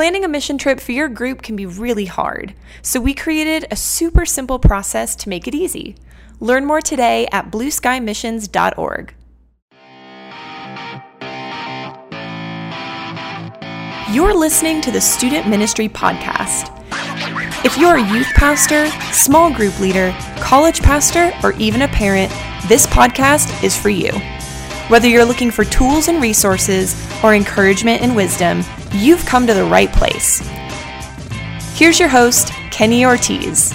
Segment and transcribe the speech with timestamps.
[0.00, 3.76] Planning a mission trip for your group can be really hard, so we created a
[3.76, 5.94] super simple process to make it easy.
[6.40, 9.14] Learn more today at blueskymissions.org.
[14.10, 16.74] You're listening to the Student Ministry Podcast.
[17.62, 22.32] If you're a youth pastor, small group leader, college pastor, or even a parent,
[22.68, 24.12] this podcast is for you.
[24.88, 29.64] Whether you're looking for tools and resources or encouragement and wisdom, you've come to the
[29.64, 30.40] right place.
[31.74, 33.72] Here's your host, Kenny Ortiz.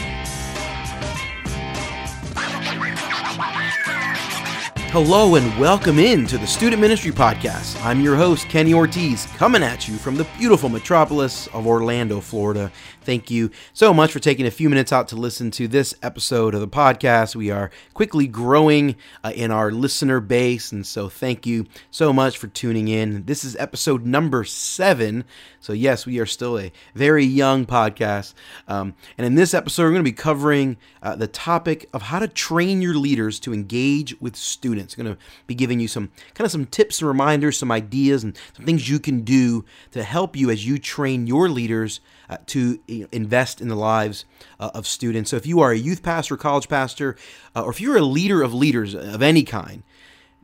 [4.97, 7.83] Hello and welcome in to the Student Ministry Podcast.
[7.83, 12.71] I'm your host, Kenny Ortiz, coming at you from the beautiful metropolis of Orlando, Florida.
[13.05, 16.55] Thank you so much for taking a few minutes out to listen to this episode
[16.55, 17.35] of the podcast.
[17.35, 22.39] We are quickly growing uh, in our listener base, and so thank you so much
[22.39, 23.25] for tuning in.
[23.25, 25.23] This is episode number seven.
[25.59, 28.33] So, yes, we are still a very young podcast.
[28.67, 32.17] Um, and in this episode, we're going to be covering uh, the topic of how
[32.17, 34.95] to train your leaders to engage with students.
[34.95, 38.23] I'm going to be giving you some kind of some tips and reminders, some ideas,
[38.23, 42.37] and some things you can do to help you as you train your leaders uh,
[42.47, 42.79] to
[43.11, 44.25] invest in the lives
[44.59, 45.29] uh, of students.
[45.31, 47.15] So if you are a youth pastor, college pastor,
[47.55, 49.83] uh, or if you're a leader of leaders of any kind,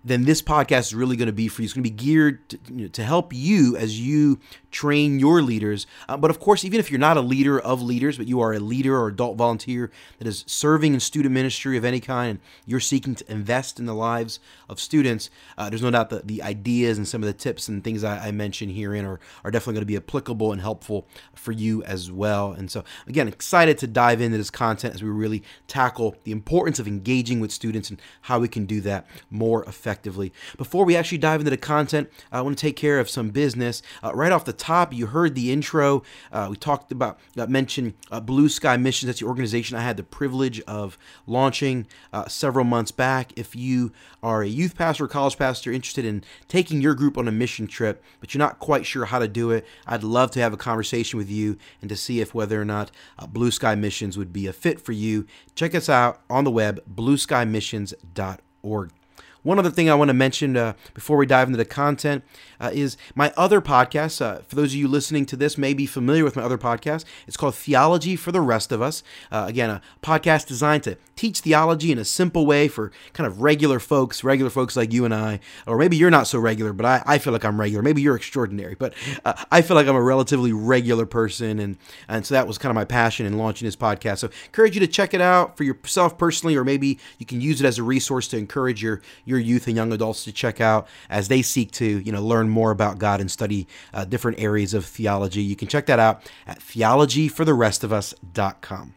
[0.04, 1.66] then this podcast is really going to be for you.
[1.66, 4.40] It's going to be geared to, you know, to help you as you
[4.72, 5.86] train your leaders.
[6.10, 8.54] Uh, but of course, even if you're not a leader of leaders, but you are
[8.54, 12.40] a leader or adult volunteer that is serving in student ministry of any kind, and
[12.66, 16.42] you're seeking to invest in the lives of students, uh, there's no doubt that the
[16.42, 19.74] ideas and some of the tips and things I, I mentioned herein are, are definitely
[19.74, 22.54] going to be applicable and helpful for you as well.
[22.54, 26.80] And so, again, excited to dive into this content as we really tackle the importance
[26.80, 29.91] of engaging with students and how we can do that more effectively.
[30.58, 33.82] Before we actually dive into the content, I want to take care of some business.
[34.04, 36.04] Uh, right off the top, you heard the intro.
[36.32, 39.08] Uh, we talked about, uh, mentioned Blue Sky Missions.
[39.08, 43.34] That's the organization I had the privilege of launching uh, several months back.
[43.36, 43.92] If you
[44.24, 47.68] are a youth pastor or college pastor interested in taking your group on a mission
[47.68, 50.58] trip, but you're not quite sure how to do it, I'd love to have a
[50.58, 54.34] conversation with you and to see if whether or not uh, Blue Sky Missions would
[54.34, 55.26] be a fit for you.
[55.56, 58.92] Check us out on the web, blueskymissions.org.
[59.44, 62.24] One other thing I want to mention uh, before we dive into the content
[62.60, 64.22] uh, is my other podcast.
[64.22, 67.06] Uh, for those of you listening to this, may be familiar with my other podcast.
[67.28, 69.02] It's called Theology for the Rest of Us.
[69.32, 73.42] Uh, again, a podcast designed to teach theology in a simple way for kind of
[73.42, 76.86] regular folks, regular folks like you and I, or maybe you're not so regular, but
[76.86, 77.82] I, I feel like I'm regular.
[77.82, 78.94] Maybe you're extraordinary, but
[79.26, 82.70] uh, I feel like I'm a relatively regular person, and and so that was kind
[82.70, 84.20] of my passion in launching this podcast.
[84.20, 87.62] So, encourage you to check it out for yourself personally, or maybe you can use
[87.62, 89.02] it as a resource to encourage your
[89.40, 92.72] youth and young adults to check out as they seek to you know learn more
[92.72, 95.42] about God and study uh, different areas of theology.
[95.42, 98.94] You can check that out at theologyfortherestofus.com.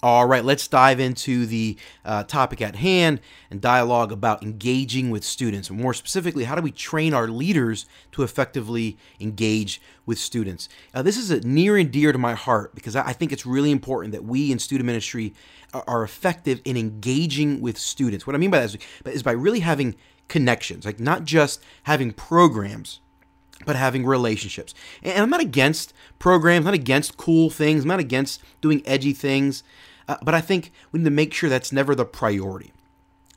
[0.00, 3.20] All right, let's dive into the uh, topic at hand
[3.50, 5.72] and dialogue about engaging with students.
[5.72, 10.68] More specifically, how do we train our leaders to effectively engage with students?
[10.94, 14.12] Uh, this is near and dear to my heart because I think it's really important
[14.12, 15.34] that we in student ministry
[15.74, 18.24] are, effective in engaging with students.
[18.24, 19.96] What I mean by that is, is by really having
[20.28, 23.00] connections, like not just having programs
[23.66, 24.72] but having relationships.
[25.02, 29.64] And I'm not against programs, not against cool things, I'm not against doing edgy things,
[30.08, 32.72] uh, but I think we need to make sure that's never the priority.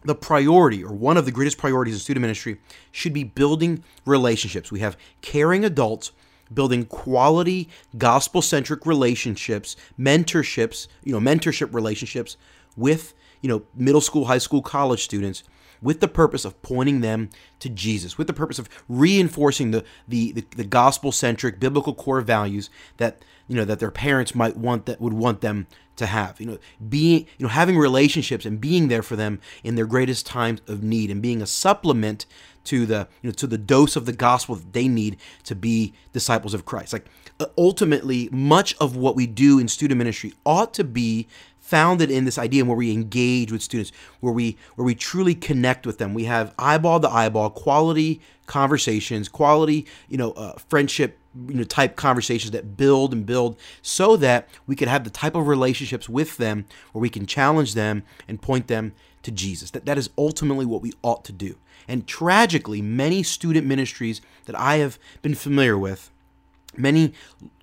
[0.04, 2.60] The priority, or one of the greatest priorities in student ministry,
[2.92, 4.72] should be building relationships.
[4.72, 6.12] We have caring adults
[6.54, 12.36] building quality gospel centric relationships, mentorships, you know, mentorship relationships
[12.76, 15.44] with, you know, middle school, high school, college students
[15.82, 20.32] with the purpose of pointing them to Jesus, with the purpose of reinforcing the the,
[20.34, 24.86] the, the gospel centric biblical core values that you know that their parents might want
[24.86, 26.40] that would want them to have.
[26.40, 30.26] You know, being you know having relationships and being there for them in their greatest
[30.26, 32.26] times of need and being a supplement
[32.64, 35.94] to the you know to the dose of the gospel that they need to be
[36.14, 36.94] disciples of Christ.
[36.94, 37.06] Like
[37.40, 41.28] uh, ultimately, much of what we do in student ministry ought to be
[41.72, 45.88] founded in this idea where we engage with students, where we where we truly connect
[45.88, 46.14] with them.
[46.14, 51.96] We have eyeball to eyeball, quality conversations, quality you know uh, friendship you know type
[51.96, 56.36] conversations that build and build, so that we could have the type of relationships with
[56.36, 58.92] them where we can challenge them and point them
[59.24, 59.72] to Jesus.
[59.72, 61.56] That that is ultimately what we ought to do.
[61.88, 66.12] And tragically, many student ministries that I have been familiar with,
[66.76, 67.14] many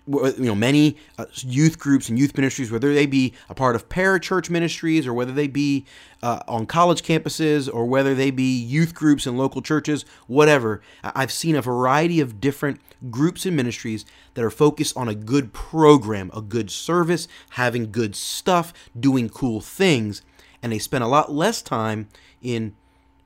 [0.09, 3.89] you know many uh, youth groups and youth ministries whether they be a part of
[3.89, 5.85] parachurch ministries or whether they be
[6.23, 11.33] uh, on college campuses or whether they be youth groups in local churches whatever i've
[11.33, 16.31] seen a variety of different groups and ministries that are focused on a good program
[16.35, 20.23] a good service having good stuff doing cool things
[20.63, 22.09] and they spend a lot less time
[22.43, 22.75] in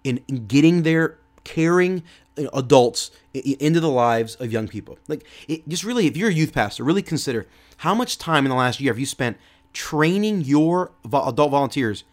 [0.05, 2.03] in, in getting their caring
[2.53, 4.99] adults into the lives of young people.
[5.09, 7.47] Like, it, just really, if you're a youth pastor, really consider
[7.79, 9.37] how much time in the last year have you spent
[9.73, 12.05] training your adult volunteers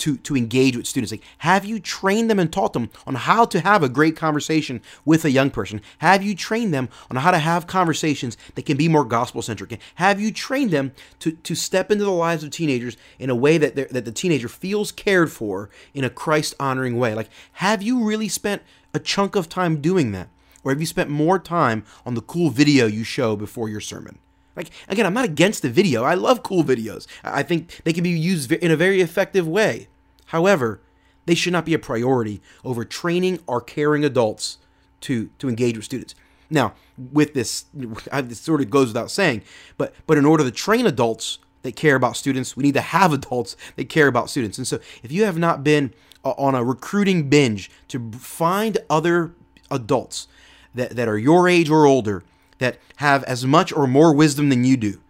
[0.00, 1.12] to to engage with students?
[1.12, 4.82] Like, have you trained them and taught them on how to have a great conversation
[5.04, 5.80] with a young person?
[5.98, 9.78] Have you trained them on how to have conversations that can be more gospel centric?
[9.96, 13.58] Have you trained them to to step into the lives of teenagers in a way
[13.58, 17.14] that that the teenager feels cared for in a Christ honoring way?
[17.14, 18.62] Like, have you really spent
[18.92, 20.28] a chunk of time doing that?
[20.62, 24.18] Or have you spent more time on the cool video you show before your sermon?
[24.60, 26.04] Like, again, I'm not against the video.
[26.04, 27.06] I love cool videos.
[27.24, 29.88] I think they can be used in a very effective way.
[30.26, 30.82] However,
[31.24, 34.58] they should not be a priority over training our caring adults
[35.00, 36.14] to, to engage with students.
[36.50, 39.44] Now, with this, this sort of goes without saying,
[39.78, 43.12] but but in order to train adults that care about students, we need to have
[43.14, 44.58] adults that care about students.
[44.58, 49.32] And so, if you have not been uh, on a recruiting binge to find other
[49.70, 50.28] adults
[50.74, 52.24] that, that are your age or older
[52.60, 55.00] that have as much or more wisdom than you do,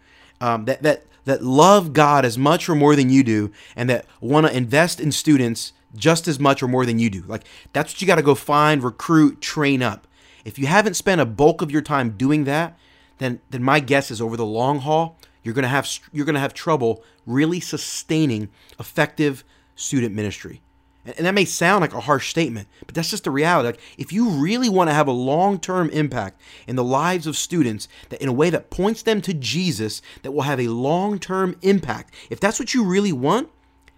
[0.40, 4.06] um, that, that, that love God as much or more than you do, and that
[4.20, 7.22] want to invest in students just as much or more than you do.
[7.26, 10.06] Like, that's what you got to go find, recruit, train up.
[10.44, 12.78] If you haven't spent a bulk of your time doing that,
[13.18, 16.34] then, then my guess is over the long haul, you're going to have you're going
[16.34, 18.48] to have trouble really sustaining
[18.78, 19.44] effective
[19.74, 20.60] student ministry.
[21.04, 23.68] And that may sound like a harsh statement, but that's just the reality.
[23.68, 27.36] Like, if you really want to have a long term impact in the lives of
[27.36, 31.18] students that in a way that points them to Jesus, that will have a long
[31.18, 33.48] term impact, if that's what you really want,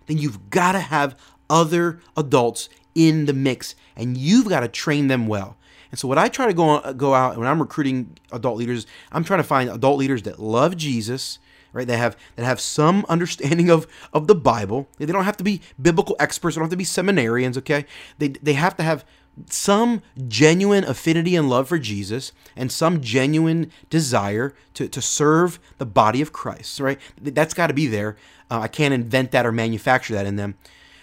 [0.06, 1.16] then you've got to have
[1.50, 5.56] other adults in the mix and you've got to train them well.
[5.90, 9.24] And so, what I try to go, go out when I'm recruiting adult leaders, I'm
[9.24, 11.38] trying to find adult leaders that love Jesus
[11.72, 11.86] right?
[11.86, 14.88] They have that have some understanding of of the Bible.
[14.98, 16.56] They don't have to be biblical experts.
[16.56, 17.56] They don't have to be seminarians.
[17.58, 17.86] Okay,
[18.18, 19.04] they they have to have
[19.48, 25.86] some genuine affinity and love for Jesus and some genuine desire to, to serve the
[25.86, 27.00] body of Christ, right?
[27.18, 28.16] That's got to be there.
[28.50, 30.56] Uh, I can't invent that or manufacture that in them.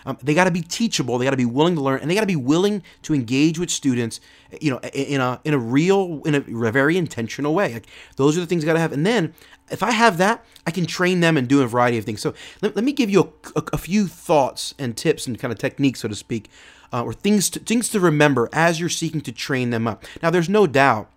[0.06, 1.18] Um, they got to be teachable.
[1.18, 3.60] They got to be willing to learn, and they got to be willing to engage
[3.60, 4.22] with students,
[4.62, 7.74] you know, in a in a real, in a very intentional way.
[7.74, 8.94] Like, those are the things got to have.
[8.94, 9.34] And then
[9.72, 12.22] if I have that, I can train them and do a variety of things.
[12.22, 15.52] So let, let me give you a, a, a, few thoughts and tips and kind
[15.52, 16.50] of techniques, so to speak,
[16.94, 20.04] uh, or things to, things to remember as you're seeking to train them up.
[20.22, 21.10] Now, there's no doubt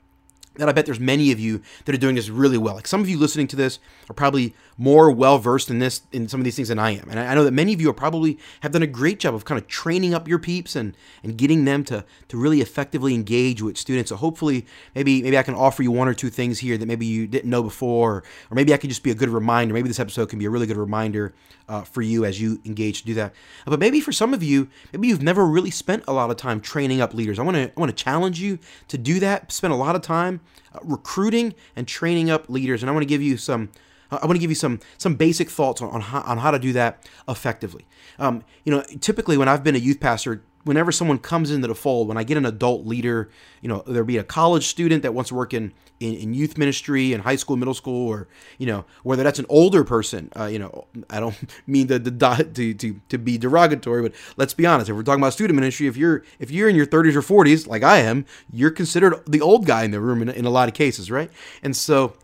[0.56, 2.74] that I bet there's many of you that are doing this really well.
[2.74, 3.78] Like some of you listening to this
[4.10, 7.08] are probably more well versed in this in some of these things than I am.
[7.08, 9.44] And I know that many of you are probably have done a great job of
[9.44, 13.62] kind of training up your peeps and and getting them to to really effectively engage
[13.62, 14.10] with students.
[14.10, 17.06] So hopefully maybe maybe I can offer you one or two things here that maybe
[17.06, 19.74] you didn't know before, or maybe I can just be a good reminder.
[19.74, 21.34] Maybe this episode can be a really good reminder
[21.72, 23.32] uh, for you as you engage to do that.
[23.64, 26.60] But maybe for some of you, maybe you've never really spent a lot of time
[26.60, 27.38] training up leaders.
[27.38, 28.58] I want to I want to challenge you
[28.88, 29.50] to do that.
[29.50, 30.42] Spend a lot of time
[30.74, 33.70] uh, recruiting and training up leaders, and I want to give you some
[34.10, 36.58] I want to give you some some basic thoughts on, on, how, on how to
[36.58, 37.86] do that effectively.
[38.18, 41.74] Um, you know, typically when I've been a youth pastor, whenever someone comes into the
[41.74, 43.30] fold, when I get an adult leader,
[43.60, 46.56] you know, there be a college student that wants to work in, in, in, youth
[46.56, 48.28] ministry in high school, middle school, or,
[48.58, 51.36] you know, whether that's an older person, uh, you know, I don't
[51.66, 54.88] mean to, to, to, to be derogatory, but let's be honest.
[54.88, 57.66] If we're talking about student ministry, if you're, if you're in your 30s or 40s,
[57.66, 60.68] like I am, you're considered the old guy in the room in, in a lot
[60.68, 61.30] of cases, right?
[61.62, 62.16] And so,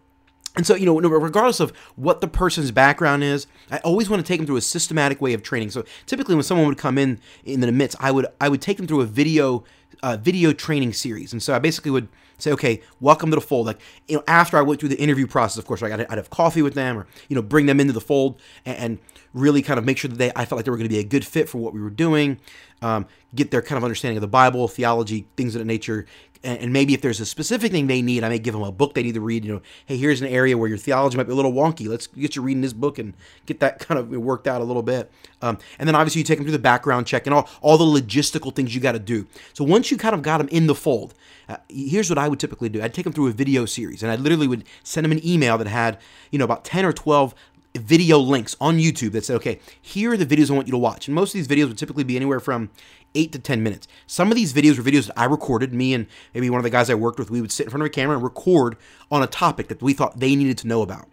[0.59, 4.27] and so, you know, regardless of what the person's background is, I always want to
[4.27, 5.71] take them through a systematic way of training.
[5.71, 8.77] So typically, when someone would come in in the midst, I would I would take
[8.77, 9.62] them through a video
[10.03, 11.33] uh, video training series.
[11.33, 13.67] And so I basically would say, okay, welcome to the fold.
[13.67, 16.31] Like, you know, after I went through the interview process, of course, I'd, I'd have
[16.31, 18.99] coffee with them or, you know, bring them into the fold and, and
[19.35, 21.00] really kind of make sure that they, I felt like they were going to be
[21.00, 22.41] a good fit for what we were doing,
[22.81, 26.07] um, get their kind of understanding of the Bible, theology, things of that nature,
[26.42, 28.95] and maybe if there's a specific thing they need, I may give them a book
[28.95, 29.45] they need to read.
[29.45, 31.88] You know, hey, here's an area where your theology might be a little wonky.
[31.88, 33.14] Let's get you reading this book and
[33.47, 35.11] get that kind of worked out a little bit.
[35.42, 37.85] Um, and then obviously you take them through the background check and all, all the
[37.85, 39.26] logistical things you got to do.
[39.52, 41.14] So once you kind of got them in the fold,
[41.49, 42.83] uh, here's what I would typically do.
[42.83, 45.57] I'd take them through a video series, and I literally would send them an email
[45.59, 45.99] that had
[46.30, 47.35] you know about 10 or 12
[47.75, 50.78] video links on YouTube that said, okay, here are the videos I want you to
[50.78, 51.09] watch.
[51.09, 52.71] And most of these videos would typically be anywhere from
[53.15, 53.88] eight to 10 minutes.
[54.07, 55.73] Some of these videos were videos that I recorded.
[55.73, 57.83] Me and maybe one of the guys I worked with, we would sit in front
[57.83, 58.77] of a camera and record
[59.11, 61.09] on a topic that we thought they needed to know about.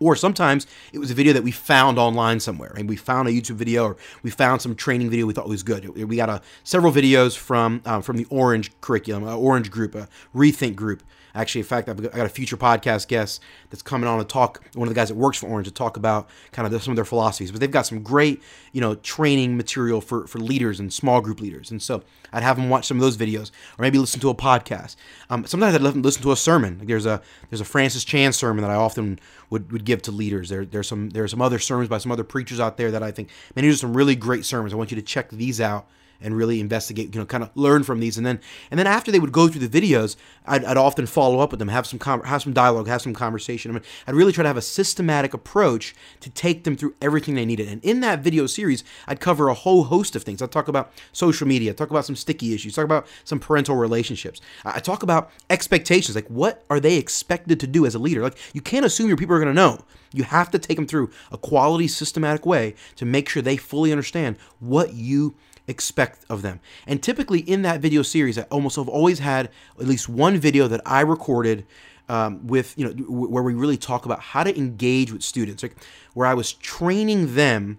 [0.00, 3.30] Or sometimes it was a video that we found online somewhere, and we found a
[3.30, 5.88] YouTube video or we found some training video we thought was good.
[5.88, 10.08] We got a, several videos from um, from the Orange curriculum, uh, Orange group, a
[10.34, 11.02] Rethink group.
[11.36, 14.64] Actually, in fact, I've got a future podcast guest that's coming on to talk.
[14.74, 16.96] One of the guys that works for Orange to talk about kind of some of
[16.96, 17.50] their philosophies.
[17.50, 21.40] But they've got some great, you know, training material for for leaders and small group
[21.40, 21.70] leaders.
[21.70, 22.02] And so
[22.32, 24.96] I'd have them watch some of those videos, or maybe listen to a podcast.
[25.30, 26.78] Um, sometimes I'd listen to a sermon.
[26.78, 29.18] Like there's a there's a Francis Chan sermon that I often
[29.50, 30.48] would, would give to leaders.
[30.48, 33.10] There there's some there's some other sermons by some other preachers out there that I
[33.10, 34.72] think man, these are some really great sermons.
[34.72, 35.88] I want you to check these out
[36.20, 38.16] and really investigate, you know, kind of learn from these.
[38.16, 41.40] And then, and then after they would go through the videos, I'd, I'd often follow
[41.40, 43.70] up with them, have some com- have some dialogue, have some conversation.
[43.70, 47.34] I mean, I'd really try to have a systematic approach to take them through everything
[47.34, 47.68] they needed.
[47.68, 50.42] And in that video series, I'd cover a whole host of things.
[50.42, 54.40] I'd talk about social media, talk about some sticky issues, talk about some parental relationships.
[54.64, 58.22] I talk about expectations, like what are they expected to do as a leader?
[58.22, 59.84] Like you can't assume your people are going to know.
[60.12, 63.92] You have to take them through a quality, systematic way to make sure they fully
[63.92, 65.34] understand what you
[65.68, 66.60] expect of them.
[66.86, 70.68] And typically in that video series, I almost have always had at least one video
[70.68, 71.66] that I recorded
[72.08, 75.76] um, with, you know, where we really talk about how to engage with students, like
[76.14, 77.78] where I was training them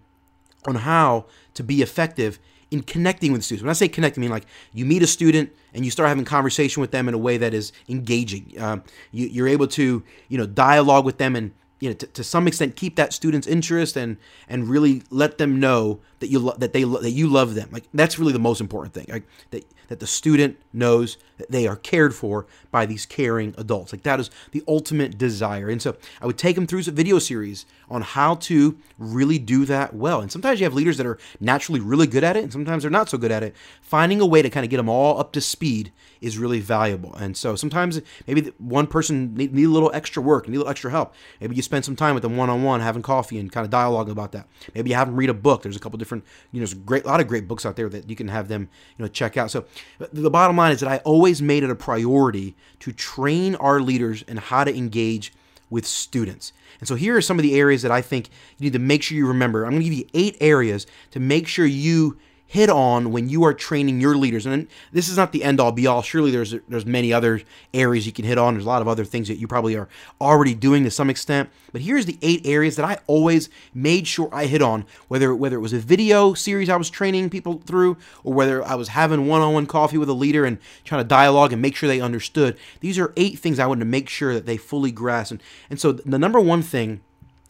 [0.68, 2.40] on how to be effective
[2.70, 3.64] in connecting with students.
[3.64, 6.26] When I say connecting, I mean like you meet a student and you start having
[6.26, 8.54] conversation with them in a way that is engaging.
[8.60, 12.48] Um, you, you're able to, you know, dialogue with them and you know, to some
[12.48, 14.18] extent keep that student's interest and
[14.50, 17.70] and really let them know that you lo- that they lo- that you love them.
[17.72, 19.06] Like that's really the most important thing.
[19.10, 23.94] Like that that the student knows that they are cared for by these caring adults.
[23.94, 25.70] Like that is the ultimate desire.
[25.70, 29.66] And so I would take them through a video series on how to really do
[29.66, 30.22] that well.
[30.22, 32.92] And sometimes you have leaders that are naturally really good at it, and sometimes they're
[32.92, 33.56] not so good at it.
[33.82, 37.14] Finding a way to kind of get them all up to speed is really valuable.
[37.16, 40.72] And so sometimes maybe one person need, need a little extra work, need a little
[40.72, 41.14] extra help.
[41.40, 43.70] Maybe you spend some time with them one on one, having coffee and kind of
[43.70, 44.48] dialogue about that.
[44.74, 45.62] Maybe you have them read a book.
[45.62, 47.90] There's a couple different, you know, there's great a lot of great books out there
[47.90, 49.52] that you can have them, you know, check out.
[49.52, 49.66] So
[50.00, 54.24] the bottom line is that I always made it a priority to train our leaders
[54.24, 55.34] in how to engage
[55.70, 56.54] with students.
[56.80, 59.04] And so here are some of the areas that I think you need to make
[59.04, 59.66] sure you remember.
[59.66, 62.18] I'm going to give you eight areas to make sure you
[62.50, 64.46] hit on when you are training your leaders.
[64.46, 66.02] And this is not the end all be all.
[66.02, 67.42] Surely there's there's many other
[67.74, 68.54] areas you can hit on.
[68.54, 69.90] There's a lot of other things that you probably are
[70.22, 71.50] already doing to some extent.
[71.74, 75.58] But here's the eight areas that I always made sure I hit on, whether whether
[75.58, 79.28] it was a video series I was training people through, or whether I was having
[79.28, 82.58] one-on-one coffee with a leader and trying to dialogue and make sure they understood.
[82.80, 85.32] These are eight things I wanted to make sure that they fully grasp.
[85.32, 87.02] And, and so the number one thing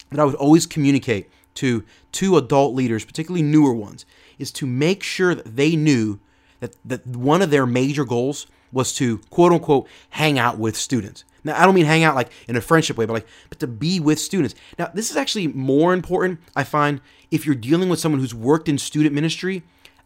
[0.09, 4.05] that I would always communicate to two adult leaders, particularly newer ones,
[4.39, 6.19] is to make sure that they knew
[6.59, 11.23] that, that one of their major goals was to quote unquote hang out with students.
[11.43, 13.67] Now I don't mean hang out like in a friendship way, but like but to
[13.67, 14.55] be with students.
[14.77, 18.69] Now this is actually more important, I find, if you're dealing with someone who's worked
[18.69, 19.63] in student ministry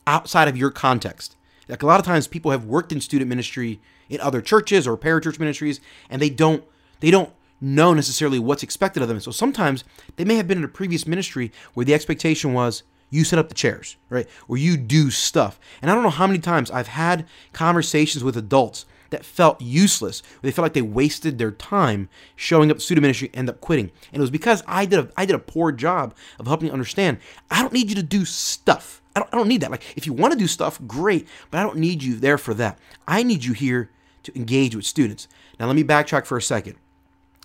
[0.08, 1.36] outside of your context.
[1.68, 3.80] Like a lot of times people have worked in student ministry
[4.10, 5.80] in other churches or parachurch ministries
[6.10, 6.64] and they don't
[7.00, 7.32] they don't
[7.62, 9.20] know necessarily what's expected of them.
[9.20, 9.84] So sometimes
[10.16, 13.50] they may have been in a previous ministry where the expectation was you set up
[13.50, 14.28] the chairs, right?
[14.48, 15.60] Or you do stuff.
[15.82, 20.24] And I don't know how many times I've had conversations with adults that felt useless.
[20.42, 23.92] They felt like they wasted their time showing up to student ministry, end up quitting.
[24.12, 26.74] And it was because I did a I did a poor job of helping you
[26.74, 27.20] understand.
[27.52, 29.02] I don't need you to do stuff.
[29.16, 29.72] I don't, I don't need that.
[29.72, 32.54] Like if you want to do stuff, great, but I don't need you there for
[32.56, 32.80] that.
[33.08, 33.92] I need you here
[34.24, 35.28] to engage with students.
[35.60, 36.78] Now let me backtrack for a second.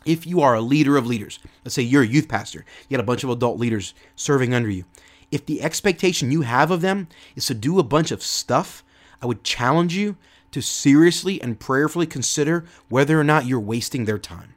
[0.07, 3.03] If you are a leader of leaders, let's say you're a youth pastor, you got
[3.03, 4.85] a bunch of adult leaders serving under you
[5.31, 8.85] if the expectation you have of them is to do a bunch of stuff,
[9.21, 10.17] I would challenge you
[10.53, 14.55] to seriously and prayerfully consider whether or not you're wasting their time.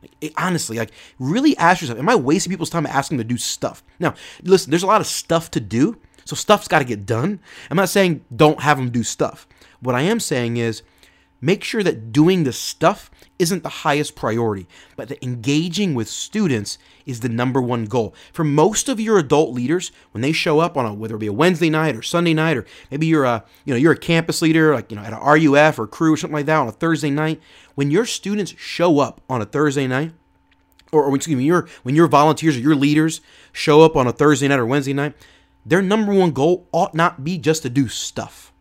[0.00, 3.34] Like, it, honestly, like really ask yourself, am I wasting people's time asking them to
[3.34, 3.82] do stuff?
[3.98, 7.40] Now, listen, there's a lot of stuff to do, so stuff's got to get done.
[7.70, 9.48] I'm not saying don't have them do stuff.
[9.80, 10.82] What I am saying is
[11.44, 16.78] make sure that doing the stuff isn't the highest priority, but that engaging with students
[17.04, 18.14] is the number one goal.
[18.32, 21.26] For most of your adult leaders, when they show up on a whether it be
[21.26, 24.40] a Wednesday night or Sunday night, or maybe you're a you know you're a campus
[24.40, 26.72] leader like you know at a RUF or Cru or something like that on a
[26.72, 27.40] Thursday night,
[27.74, 30.12] when your students show up on a Thursday night,
[30.92, 33.20] or, or excuse me, your when your volunteers or your leaders
[33.52, 35.14] show up on a Thursday night or Wednesday night,
[35.66, 38.53] their number one goal ought not be just to do stuff.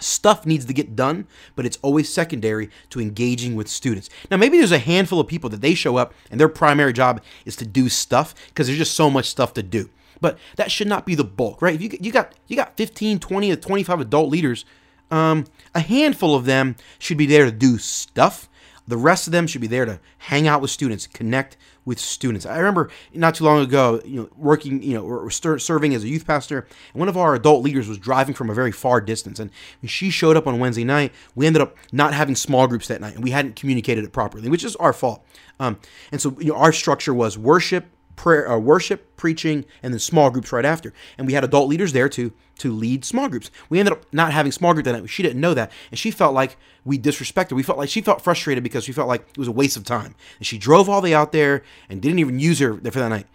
[0.00, 4.10] Stuff needs to get done, but it's always secondary to engaging with students.
[4.30, 7.22] Now, maybe there's a handful of people that they show up and their primary job
[7.44, 9.90] is to do stuff because there's just so much stuff to do.
[10.20, 11.74] but that should not be the bulk, right?
[11.74, 14.64] If you, you got you got 15, 20 to 25 adult leaders,
[15.10, 18.48] um, a handful of them should be there to do stuff.
[18.86, 22.44] The rest of them should be there to hang out with students, connect with students.
[22.46, 26.08] I remember not too long ago, you know, working, you know, or serving as a
[26.08, 29.38] youth pastor, and one of our adult leaders was driving from a very far distance,
[29.38, 29.50] and
[29.84, 33.14] she showed up on Wednesday night, we ended up not having small groups that night,
[33.14, 35.24] and we hadn't communicated it properly, which is our fault.
[35.60, 35.78] Um,
[36.12, 40.30] and so, you know, our structure was worship, prayer, uh, worship, preaching, and then small
[40.30, 40.92] groups right after.
[41.18, 43.50] And we had adult leaders there to to lead small groups.
[43.68, 45.10] We ended up not having small group that night.
[45.10, 47.50] She didn't know that, and she felt like we disrespected.
[47.50, 47.56] Her.
[47.56, 49.84] We felt like she felt frustrated because she felt like it was a waste of
[49.84, 50.14] time.
[50.38, 53.08] And she drove all the way out there and didn't even use her for that
[53.08, 53.26] night.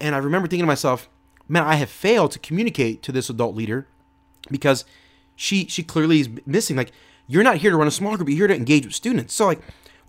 [0.00, 1.08] And I remember thinking to myself,
[1.46, 3.86] man, I have failed to communicate to this adult leader
[4.50, 4.84] because
[5.36, 6.76] she she clearly is missing.
[6.76, 6.92] Like
[7.26, 8.28] you're not here to run a small group.
[8.28, 9.34] You're here to engage with students.
[9.34, 9.60] So like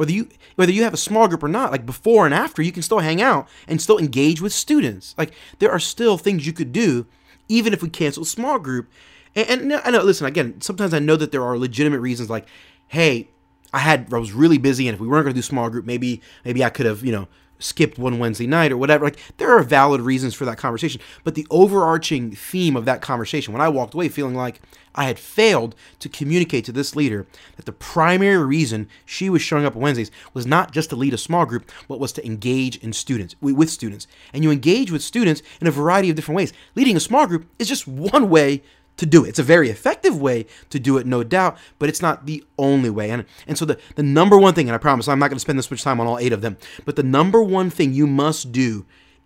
[0.01, 2.71] whether you whether you have a small group or not like before and after you
[2.71, 5.13] can still hang out and still engage with students.
[5.15, 7.05] Like there are still things you could do
[7.47, 8.89] even if we cancel small group.
[9.35, 12.47] And, and I know listen again sometimes I know that there are legitimate reasons like
[12.87, 13.29] hey
[13.73, 15.85] I had I was really busy and if we weren't going to do small group
[15.85, 17.27] maybe maybe I could have you know
[17.61, 19.05] skipped one Wednesday night or whatever.
[19.05, 23.53] Like there are valid reasons for that conversation, but the overarching theme of that conversation,
[23.53, 24.61] when I walked away feeling like
[24.93, 27.25] I had failed to communicate to this leader
[27.55, 31.13] that the primary reason she was showing up on Wednesdays was not just to lead
[31.13, 34.07] a small group, but was to engage in students with students.
[34.33, 36.53] And you engage with students in a variety of different ways.
[36.75, 38.63] Leading a small group is just one way
[39.01, 39.29] to do it.
[39.29, 42.91] It's a very effective way to do it, no doubt, but it's not the only
[42.91, 43.09] way.
[43.09, 45.41] And and so the, the number one thing, and I promise I'm not going to
[45.41, 46.55] spend this much time on all eight of them,
[46.85, 48.85] but the number one thing you must do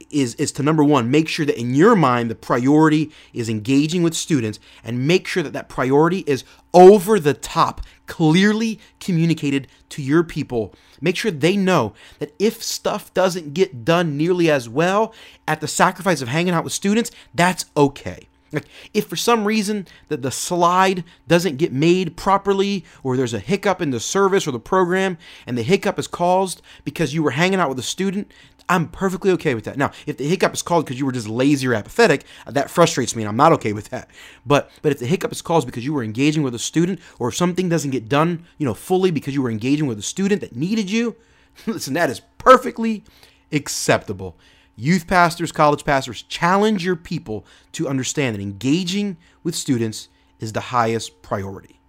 [0.10, 4.01] is is to number one make sure that in your mind the priority is engaging
[4.01, 10.01] with students and make sure that that priority is over the top clearly communicated to
[10.01, 15.13] your people make sure they know that if stuff doesn't get done nearly as well
[15.48, 19.88] at the sacrifice of hanging out with students that's okay like if for some reason
[20.08, 24.52] that the slide doesn't get made properly or there's a hiccup in the service or
[24.52, 28.32] the program and the hiccup is caused because you were hanging out with a student,
[28.68, 29.78] I'm perfectly okay with that.
[29.78, 32.72] Now, if the hiccup is caused because you were just lazy or apathetic, uh, that
[32.72, 34.10] frustrates me and I'm not okay with that.
[34.46, 37.30] But but if the hiccup is caused because you were engaging with a student or
[37.30, 40.42] if something doesn't get done, you know, fully because you were engaging with a student
[40.42, 41.16] that needed you,
[41.68, 43.04] listen, that is perfectly
[43.52, 44.36] acceptable.
[44.75, 50.60] Youth pastors, college pastors, challenge your people to understand that engaging with students is the
[50.60, 51.80] highest priority.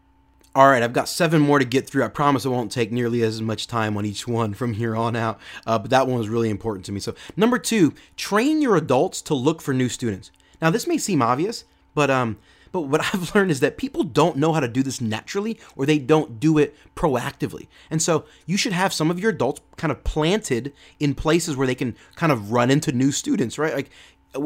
[0.54, 2.04] All right, I've got seven more to get through.
[2.04, 5.14] I promise it won't take nearly as much time on each one from here on
[5.14, 7.00] out, uh, but that one was really important to me.
[7.00, 10.30] So, number two, train your adults to look for new students.
[10.62, 12.38] Now, this may seem obvious, but um,
[12.72, 15.86] but what I've learned is that people don't know how to do this naturally or
[15.86, 17.68] they don't do it proactively.
[17.90, 21.66] And so you should have some of your adults kind of planted in places where
[21.66, 23.74] they can kind of run into new students, right?
[23.74, 23.90] Like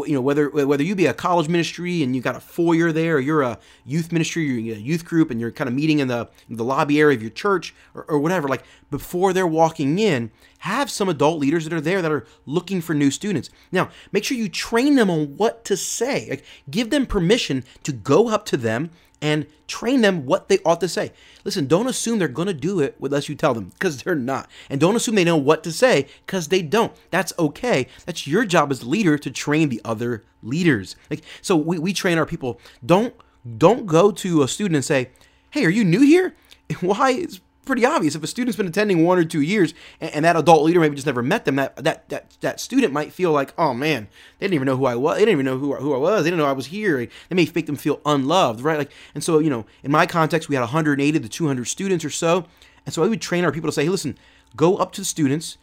[0.07, 3.17] you know whether whether you be a college ministry and you got a foyer there,
[3.17, 6.09] or you're a youth ministry, you're a youth group, and you're kind of meeting in
[6.09, 8.49] the in the lobby area of your church or, or whatever.
[8.49, 12.81] Like before they're walking in, have some adult leaders that are there that are looking
[12.81, 13.51] for new students.
[13.73, 16.27] Now, make sure you train them on what to say.
[16.29, 18.91] Like, give them permission to go up to them
[19.23, 21.13] and train them what they ought to say.
[21.45, 24.49] Listen, don't assume they're going to do it unless you tell them because they're not.
[24.69, 26.93] And don't assume they know what to say because they don't.
[27.11, 27.87] That's okay.
[28.07, 30.97] That's your job as leader to train the other leaders.
[31.11, 32.61] Like so we, we train our people.
[32.85, 33.15] Don't
[33.57, 35.11] don't go to a student and say,
[35.51, 36.35] "Hey, are you new here?"
[36.81, 38.17] Why is pretty obvious.
[38.17, 40.97] If a student's been attending one or two years and, and, that adult leader maybe
[40.97, 44.47] just never met them, that, that that that student might feel like, oh man, they
[44.47, 45.17] didn't even know who I was.
[45.17, 46.25] They didn't even know who, who I was.
[46.25, 46.99] They didn't know I was here.
[46.99, 48.79] They may make them feel unloved, right?
[48.79, 52.11] Like, and so you know, in my context, we had 180 to 200 students or
[52.11, 52.47] so,
[52.85, 54.19] and so I would train our people to say, hey, listen,
[54.57, 55.59] go up to the students.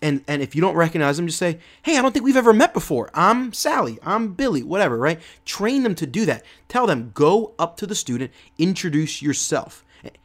[0.00, 2.52] And, and if you don't recognize them, just say, hey, I don't think we've ever
[2.52, 3.08] met before.
[3.14, 4.00] I'm Sally.
[4.02, 5.20] I'm Billy, whatever, right?
[5.44, 6.44] Train them to do that.
[6.66, 9.84] Tell them, go up to the student, introduce yourself.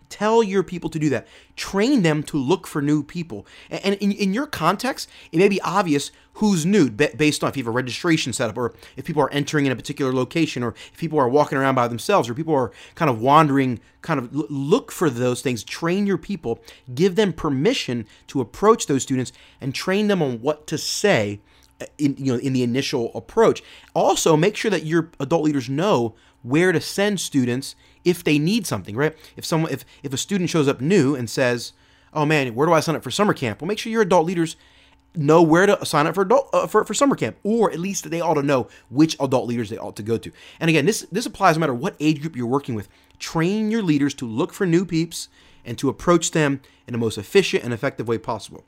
[0.10, 1.28] Tell your people to do that.
[1.56, 3.46] Train them to look for new people.
[3.70, 7.64] And in, in your context, it may be obvious who's new based on if you
[7.64, 10.70] have a registration set up or if people are entering in a particular location or
[10.70, 14.34] if people are walking around by themselves or people are kind of wandering, kind of
[14.34, 15.64] look for those things.
[15.64, 16.60] Train your people.
[16.94, 21.42] Give them permission to approach those students and train them on what to say
[21.82, 23.64] uh, in you know in the initial approach.
[23.94, 27.76] Also, make sure that your adult leaders know where to send students
[28.08, 29.16] if they need something, right?
[29.36, 31.74] If someone if if a student shows up new and says,
[32.14, 34.26] "Oh man, where do I sign up for summer camp?" Well, make sure your adult
[34.26, 34.56] leaders
[35.14, 38.10] know where to sign up for adult uh, for, for summer camp or at least
[38.10, 41.08] they ought to know which adult leaders they ought to go to and again this
[41.12, 44.54] this applies no matter what age group you're working with train your leaders to look
[44.54, 45.28] for new peeps
[45.66, 48.64] and to approach them in the most efficient and effective way possible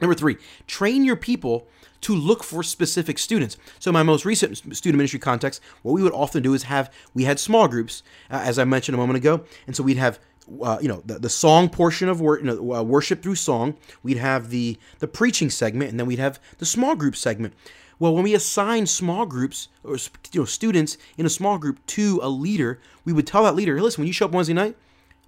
[0.00, 1.66] Number three, train your people
[2.02, 3.56] to look for specific students.
[3.78, 7.24] So, my most recent student ministry context, what we would often do is have we
[7.24, 10.18] had small groups, uh, as I mentioned a moment ago, and so we'd have
[10.62, 13.76] uh, you know the, the song portion of wor- you know, uh, worship through song.
[14.02, 17.54] We'd have the the preaching segment, and then we'd have the small group segment.
[17.98, 19.96] Well, when we assign small groups or
[20.32, 23.76] you know students in a small group to a leader, we would tell that leader,
[23.76, 24.76] hey, listen, when you show up Wednesday night,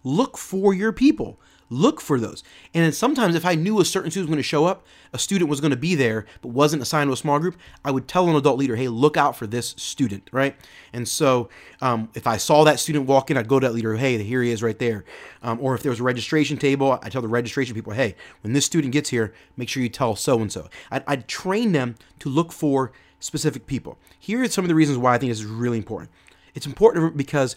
[0.05, 1.39] look for your people
[1.73, 2.45] look for those.
[2.75, 5.19] And then sometimes if I knew a certain student was going to show up, a
[5.19, 8.07] student was going to be there but wasn't assigned to a small group, I would
[8.07, 10.55] tell an adult leader, hey, look out for this student, right?
[10.93, 11.49] And so
[11.81, 14.43] um, if I saw that student walk in, I'd go to that leader, hey, here
[14.43, 15.05] he is right there.
[15.43, 18.53] Um, or if there was a registration table, I tell the registration people, hey, when
[18.53, 20.69] this student gets here, make sure you tell so and so.
[20.91, 23.99] I'd train them to look for specific people.
[24.19, 26.11] Here are some of the reasons why I think this is really important.
[26.55, 27.57] It's important because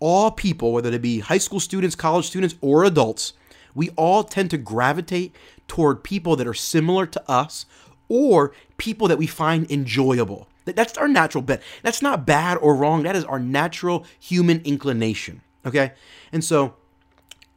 [0.00, 3.32] all people, whether they be high school students, college students, or adults,
[3.78, 5.32] we all tend to gravitate
[5.68, 7.64] toward people that are similar to us
[8.08, 10.48] or people that we find enjoyable.
[10.64, 11.62] That's our natural bent.
[11.84, 13.04] That's not bad or wrong.
[13.04, 15.42] That is our natural human inclination.
[15.64, 15.92] Okay?
[16.32, 16.74] And so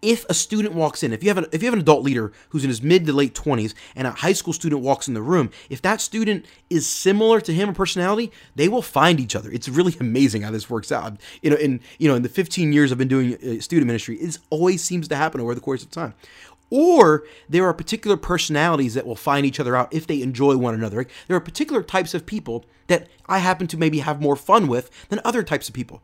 [0.01, 2.31] if a student walks in, if you have an, if you have an adult leader
[2.49, 5.21] who's in his mid to late 20s and a high school student walks in the
[5.21, 9.51] room, if that student is similar to him in personality, they will find each other.
[9.51, 11.17] It's really amazing how this works out.
[11.41, 14.17] You know, in you know, in the 15 years I've been doing uh, student ministry,
[14.17, 16.13] it always seems to happen over the course of time.
[16.71, 20.73] Or there are particular personalities that will find each other out if they enjoy one
[20.73, 21.05] another.
[21.27, 24.89] There are particular types of people that I happen to maybe have more fun with
[25.09, 26.01] than other types of people.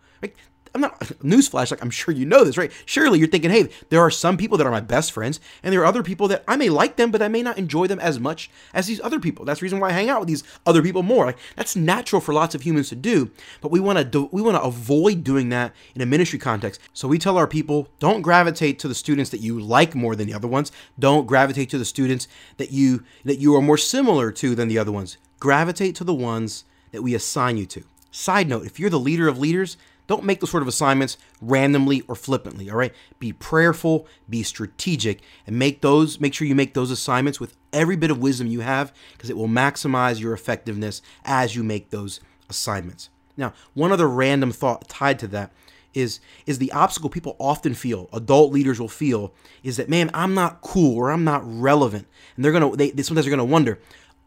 [0.78, 2.72] I'm not newsflash, like I'm sure you know this, right?
[2.86, 5.82] Surely you're thinking, hey, there are some people that are my best friends, and there
[5.82, 8.20] are other people that I may like them, but I may not enjoy them as
[8.20, 9.44] much as these other people.
[9.44, 11.26] That's the reason why I hang out with these other people more.
[11.26, 14.42] Like that's natural for lots of humans to do, but we want to do, we
[14.42, 16.80] want to avoid doing that in a ministry context.
[16.94, 20.28] So we tell our people, don't gravitate to the students that you like more than
[20.28, 20.72] the other ones.
[21.00, 24.78] Don't gravitate to the students that you that you are more similar to than the
[24.78, 25.18] other ones.
[25.40, 27.84] Gravitate to the ones that we assign you to.
[28.12, 32.02] Side note, if you're the leader of leaders, don't make those sort of assignments randomly
[32.08, 32.94] or flippantly, all right?
[33.20, 37.96] Be prayerful, be strategic, and make those make sure you make those assignments with every
[37.96, 42.20] bit of wisdom you have because it will maximize your effectiveness as you make those
[42.50, 43.10] assignments.
[43.36, 45.52] Now, one other random thought tied to that
[45.94, 50.34] is is the obstacle people often feel, adult leaders will feel, is that man, I'm
[50.34, 53.80] not cool or I'm not relevant, and they're gonna they, they sometimes they're gonna wonder,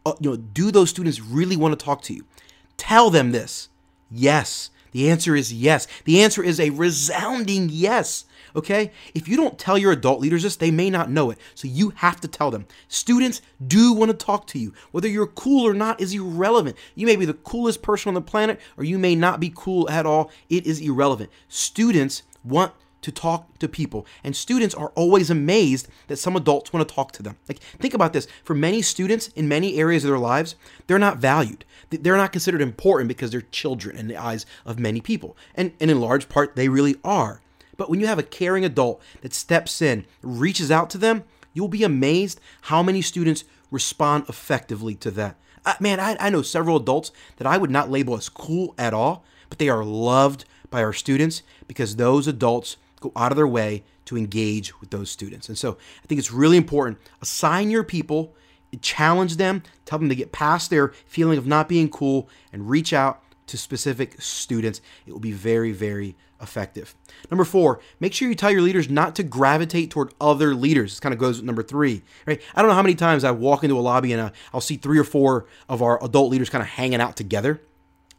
[0.05, 2.25] uh, you know, do those students really want to talk to you?
[2.77, 3.69] Tell them this.
[4.09, 5.87] Yes, the answer is yes.
[6.05, 8.25] The answer is a resounding yes.
[8.55, 8.91] Okay?
[9.15, 11.37] If you don't tell your adult leaders this, they may not know it.
[11.55, 12.65] So you have to tell them.
[12.87, 14.73] Students do want to talk to you.
[14.91, 16.75] Whether you're cool or not is irrelevant.
[16.95, 19.89] You may be the coolest person on the planet, or you may not be cool
[19.89, 20.31] at all.
[20.49, 21.29] It is irrelevant.
[21.47, 24.05] Students want to talk to people.
[24.23, 27.37] And students are always amazed that some adults want to talk to them.
[27.47, 28.27] Like, think about this.
[28.43, 30.55] For many students in many areas of their lives,
[30.87, 31.65] they're not valued.
[31.89, 35.35] They're not considered important because they're children in the eyes of many people.
[35.55, 37.41] And, and in large part, they really are.
[37.77, 41.67] But when you have a caring adult that steps in, reaches out to them, you'll
[41.67, 45.37] be amazed how many students respond effectively to that.
[45.79, 49.23] Man, I, I know several adults that I would not label as cool at all,
[49.49, 53.83] but they are loved by our students because those adults go out of their way
[54.05, 55.49] to engage with those students.
[55.49, 56.97] And so I think it's really important.
[57.21, 58.33] Assign your people,
[58.81, 62.93] challenge them, tell them to get past their feeling of not being cool and reach
[62.93, 64.79] out to specific students.
[65.05, 66.95] It will be very, very effective.
[67.29, 70.93] Number four, make sure you tell your leaders not to gravitate toward other leaders.
[70.93, 72.41] This kind of goes with number three, right?
[72.55, 74.77] I don't know how many times I walk into a lobby and uh, I'll see
[74.77, 77.61] three or four of our adult leaders kind of hanging out together.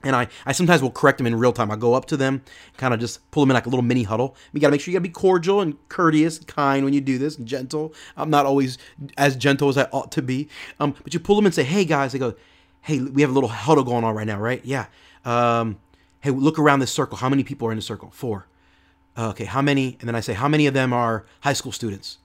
[0.04, 1.70] And I, I sometimes will correct them in real time.
[1.70, 2.42] I go up to them,
[2.76, 4.36] kind of just pull them in like a little mini huddle.
[4.52, 6.92] You got to make sure you got to be cordial and courteous, and kind when
[6.92, 7.94] you do this, and gentle.
[8.16, 8.78] I'm not always
[9.16, 10.48] as gentle as I ought to be.
[10.80, 12.34] Um, but you pull them and say, "Hey guys," they go,
[12.80, 14.64] "Hey, we have a little huddle going on right now, right?
[14.64, 14.86] Yeah.
[15.24, 15.78] Um,
[16.20, 17.18] hey, look around this circle.
[17.18, 18.10] How many people are in the circle?
[18.10, 18.46] Four.
[19.16, 19.96] Uh, okay, how many?
[20.00, 22.18] And then I say, how many of them are high school students?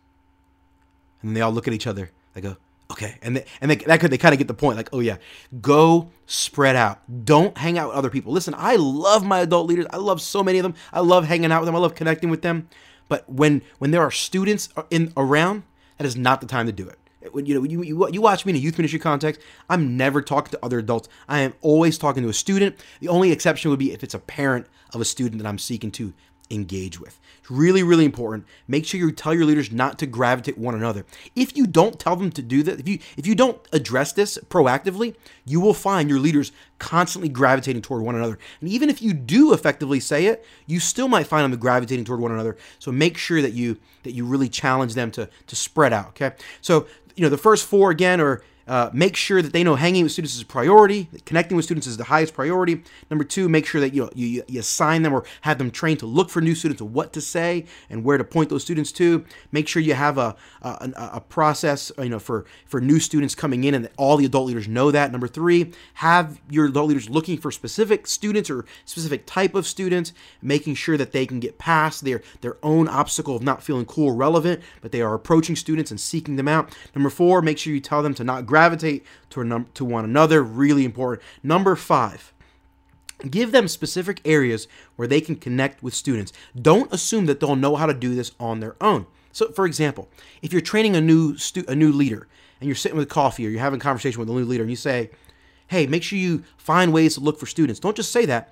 [1.21, 2.11] And they all look at each other.
[2.33, 2.57] They go,
[2.91, 4.99] okay and they, and they, that could they kind of get the point like oh
[4.99, 5.17] yeah
[5.61, 7.25] go spread out.
[7.25, 8.33] Don't hang out with other people.
[8.33, 9.85] Listen i love my adult leaders.
[9.91, 10.75] I love so many of them.
[10.93, 11.75] I love hanging out with them.
[11.75, 12.69] I love connecting with them.
[13.07, 15.63] But when when there are students in around
[15.97, 16.99] that is not the time to do it.
[17.33, 20.51] You know you, you, you watch me in a youth ministry context i'm never talking
[20.51, 21.09] to other adults.
[21.27, 22.77] I am always talking to a student.
[22.99, 25.91] The only exception would be if it's a parent of a student that i'm seeking
[25.91, 26.13] to
[26.49, 27.19] engage with.
[27.39, 28.45] It's really, really important.
[28.67, 31.05] Make sure you tell your leaders not to gravitate one another.
[31.35, 34.37] If you don't tell them to do that, if you if you don't address this
[34.49, 38.37] proactively, you will find your leaders constantly gravitating toward one another.
[38.61, 42.19] And even if you do effectively say it, you still might find them gravitating toward
[42.19, 42.57] one another.
[42.79, 46.09] So make sure that you that you really challenge them to to spread out.
[46.09, 46.31] Okay.
[46.61, 50.03] So you know, the first four again are uh, make sure that they know hanging
[50.03, 51.09] with students is a priority.
[51.25, 52.83] Connecting with students is the highest priority.
[53.09, 56.05] Number two, make sure that you, you, you assign them or have them trained to
[56.05, 59.25] look for new students, what to say and where to point those students to.
[59.51, 63.63] Make sure you have a, a, a process you know for, for new students coming
[63.63, 65.11] in and all the adult leaders know that.
[65.11, 70.13] Number three, have your adult leaders looking for specific students or specific type of students,
[70.41, 74.07] making sure that they can get past their, their own obstacle of not feeling cool
[74.07, 76.75] or relevant, but they are approaching students and seeking them out.
[76.95, 80.41] Number four, make sure you tell them to not gravitate to, num- to one another.
[80.41, 81.23] Really important.
[81.43, 82.33] Number five,
[83.29, 86.33] give them specific areas where they can connect with students.
[86.59, 89.05] Don't assume that they'll know how to do this on their own.
[89.31, 90.09] So, for example,
[90.41, 92.27] if you're training a new stu- a new leader
[92.59, 94.71] and you're sitting with coffee or you're having a conversation with a new leader and
[94.71, 95.11] you say,
[95.67, 98.51] "Hey, make sure you find ways to look for students." Don't just say that.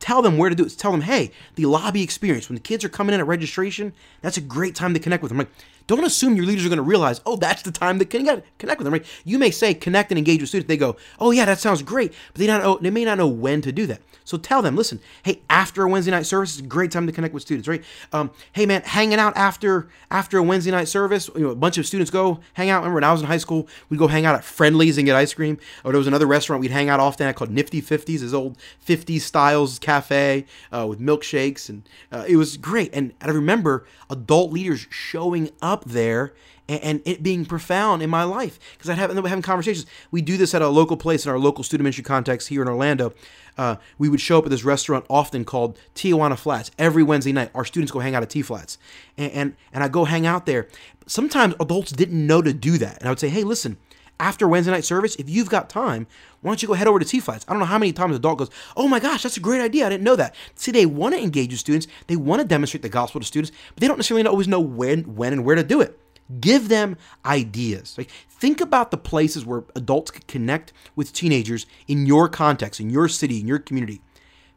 [0.00, 0.76] Tell them where to do it.
[0.76, 4.36] Tell them, "Hey, the lobby experience when the kids are coming in at registration, that's
[4.36, 5.52] a great time to connect with them." Like,
[5.86, 8.78] don't assume your leaders are going to realize, oh, that's the time to connect, connect
[8.78, 8.92] with them.
[8.92, 9.06] Right?
[9.24, 10.68] You may say connect and engage with students.
[10.68, 13.28] They go, oh yeah, that sounds great, but they not know, they may not know
[13.28, 14.00] when to do that.
[14.26, 17.12] So tell them, listen, hey, after a Wednesday night service is a great time to
[17.12, 17.84] connect with students, right?
[18.12, 21.78] Um, hey man, hanging out after after a Wednesday night service, you know, a bunch
[21.78, 22.78] of students go hang out.
[22.78, 25.14] Remember when I was in high school, we'd go hang out at Friendly's and get
[25.14, 25.58] ice cream.
[25.84, 28.58] Or there was another restaurant we'd hang out often at called Nifty Fifties, this old
[28.84, 32.90] 50s styles cafe uh, with milkshakes, and uh, it was great.
[32.92, 36.32] And I remember adult leaders showing up there
[36.68, 39.86] and, and it being profound in my life because I'd have having conversations.
[40.10, 42.68] We do this at a local place in our local student ministry context here in
[42.68, 43.12] Orlando.
[43.58, 47.50] Uh, we would show up at this restaurant often called Tijuana Flats every Wednesday night.
[47.54, 48.78] Our students go hang out at T Flats,
[49.16, 50.68] and, and and I go hang out there.
[51.06, 53.78] Sometimes adults didn't know to do that, and I would say, hey, listen.
[54.18, 56.06] After Wednesday night service, if you've got time,
[56.40, 57.44] why don't you go head over to T Flats?
[57.46, 59.60] I don't know how many times an adult goes, Oh my gosh, that's a great
[59.60, 59.86] idea.
[59.86, 60.34] I didn't know that.
[60.54, 63.54] See, they want to engage with students, they want to demonstrate the gospel to students,
[63.74, 66.00] but they don't necessarily always know when, when and where to do it.
[66.40, 67.94] Give them ideas.
[67.98, 72.90] Like think about the places where adults can connect with teenagers in your context, in
[72.90, 74.00] your city, in your community.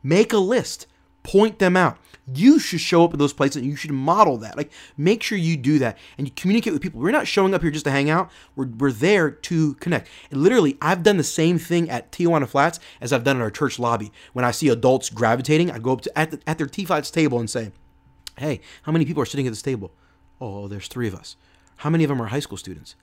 [0.01, 0.87] Make a list.
[1.29, 1.97] Point them out.
[2.33, 4.57] You should show up at those places and you should model that.
[4.57, 6.99] Like make sure you do that and you communicate with people.
[6.99, 8.31] We're not showing up here just to hang out.
[8.55, 10.09] We're, we're there to connect.
[10.31, 13.51] And literally, I've done the same thing at Tijuana Flats as I've done in our
[13.51, 14.11] church lobby.
[14.33, 17.11] When I see adults gravitating, I go up to at, the, at their T Flats
[17.11, 17.73] table and say,
[18.37, 19.91] Hey, how many people are sitting at this table?
[20.41, 21.35] Oh, there's three of us.
[21.77, 22.95] How many of them are high school students?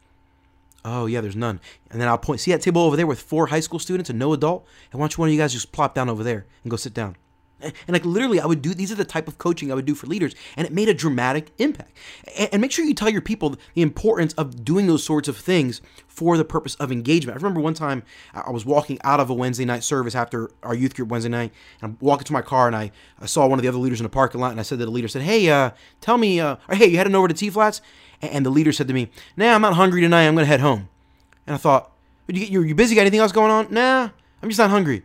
[0.85, 1.61] Oh, yeah, there's none.
[1.91, 4.19] And then I'll point, see that table over there with four high school students and
[4.19, 4.67] no adult?
[4.93, 6.77] And why don't you one of you guys just plop down over there and go
[6.77, 7.17] sit down?
[7.61, 9.95] And like literally, I would do these are the type of coaching I would do
[9.95, 11.97] for leaders, and it made a dramatic impact.
[12.53, 15.81] And, make sure you tell your people the importance of doing those sorts of things
[16.07, 17.37] for the purpose of engagement.
[17.37, 18.03] I remember one time
[18.35, 21.53] I was walking out of a Wednesday night service after our youth group Wednesday night,
[21.81, 22.91] and I'm walking to my car, and I,
[23.21, 24.85] I saw one of the other leaders in the parking lot, and I said to
[24.85, 27.49] the leader, said, "Hey, uh, tell me, uh, or, hey, you heading over to T
[27.49, 27.81] Flats?"
[28.21, 30.27] And the leader said to me, "Nah, I'm not hungry tonight.
[30.27, 30.89] I'm gonna head home."
[31.47, 31.91] And I thought,
[32.29, 32.95] "You, you busy?
[32.95, 34.11] Got anything else going on?" Nah,
[34.43, 35.05] I'm just not hungry.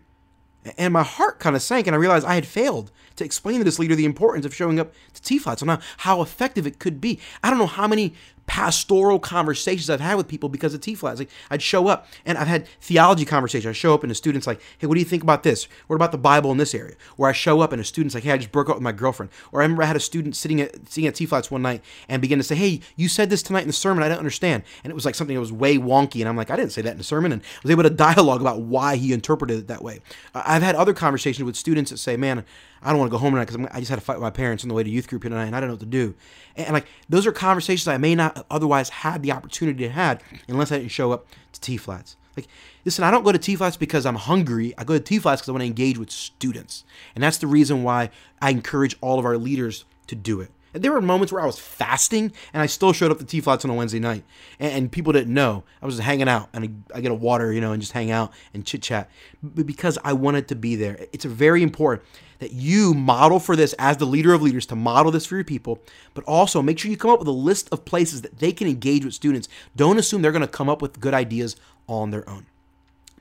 [0.78, 3.63] And my heart kind of sank, and I realized I had failed to explain to
[3.63, 7.02] this leader the importance of showing up to T flats and how effective it could
[7.02, 7.19] be.
[7.43, 8.13] I don't know how many
[8.47, 11.19] pastoral conversations I've had with people because of T flats.
[11.19, 13.69] Like I'd show up and I've had theology conversations.
[13.69, 15.67] I show up and the students like, hey, what do you think about this?
[15.88, 16.95] What about the Bible in this area?
[17.15, 18.91] Where I show up and a student's like, hey, I just broke up with my
[18.91, 19.32] girlfriend.
[19.51, 21.84] Or I remember I had a student sitting at sitting at T flats one night
[22.10, 24.04] and begin to say, hey, you said this tonight in the sermon.
[24.04, 24.63] I don't understand.
[24.84, 26.19] And it was like something that was way wonky.
[26.19, 27.32] And I'm like, I didn't say that in the sermon.
[27.32, 29.99] And I was able to dialogue about why he interpreted it that way.
[30.34, 32.43] I've had other conversations with students that say, man,
[32.84, 34.32] I don't want to go home tonight because I just had to fight with my
[34.32, 36.15] parents on the way to youth group tonight, and I don't know what to do.
[36.56, 40.24] And, and, like those are conversations I may not otherwise had the opportunity to had
[40.48, 42.15] unless I didn't show up to T flats.
[42.36, 42.48] Like,
[42.86, 44.74] listen, I don't go to T flats because I'm hungry.
[44.78, 47.48] I go to T flats because I want to engage with students, and that's the
[47.48, 48.10] reason why
[48.41, 50.52] I encourage all of our leaders to do it.
[50.73, 53.41] And there were moments where I was fasting and I still showed up to T
[53.41, 54.23] Flats on a Wednesday night.
[54.60, 55.63] And, and, people didn't know.
[55.81, 57.93] I was just hanging out and I, I, get a water, you know, and just
[57.93, 59.10] hang out and chit chat.
[59.55, 61.05] Because I wanted to be there.
[61.12, 62.07] It's very important
[62.39, 65.43] that you model for this as the leader of leaders to model this for your
[65.43, 65.79] people,
[66.15, 68.67] but also make sure you come up with a list of places that they can
[68.67, 69.47] engage with students.
[69.75, 71.55] Don't assume they're going to come up with good ideas
[71.88, 72.47] on their own.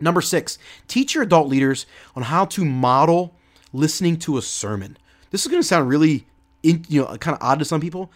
[0.00, 0.58] Number six,
[0.88, 1.84] teach your adult leaders
[2.16, 3.34] on how to model
[3.72, 4.96] listening to a sermon.
[5.30, 6.26] This is going to sound really,
[6.62, 8.10] in, you know, kind of odd to some people,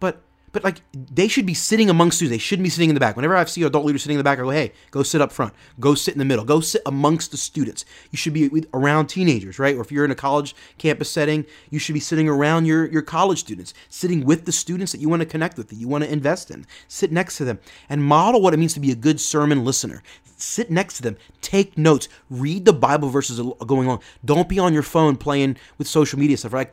[0.00, 2.34] but but like they should be sitting amongst students.
[2.34, 3.16] They shouldn't be sitting in the back.
[3.16, 5.30] Whenever I see adult leaders sitting in the back, I go, hey, go sit up
[5.30, 5.52] front.
[5.78, 6.44] Go sit in the middle.
[6.44, 7.84] Go sit amongst the students.
[8.10, 9.76] You should be around teenagers, right?
[9.76, 13.02] Or if you're in a college campus setting, you should be sitting around your, your
[13.02, 16.04] college students, sitting with the students that you want to connect with, that you want
[16.04, 16.64] to invest in.
[16.88, 17.58] Sit next to them
[17.88, 20.02] and model what it means to be a good sermon listener.
[20.38, 24.00] sit next to them, take notes, read the Bible verses going on.
[24.24, 26.52] Don't be on your phone playing with social media stuff.
[26.52, 26.72] Right?